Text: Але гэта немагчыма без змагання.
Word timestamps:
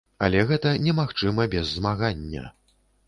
Але 0.27 0.39
гэта 0.51 0.71
немагчыма 0.87 1.47
без 1.53 1.65
змагання. 1.75 2.49